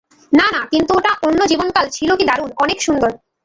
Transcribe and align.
না 0.31 0.47
না, 0.55 0.61
কিন্তু 0.73 0.91
ওটা 0.97 1.11
অন্য 1.27 1.39
জীবনকাল 1.51 1.85
ছিল 1.89 2.09
কি 2.19 2.23
দারুন, 2.29 2.49
অনেক 2.63 2.77
সুন্দর। 2.87 3.09